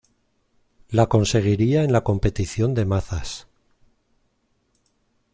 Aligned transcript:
La 0.89 1.05
conseguiría 1.07 1.83
en 1.83 1.91
la 1.93 2.03
competición 2.03 2.73
de 2.73 2.85
mazas. 2.85 3.45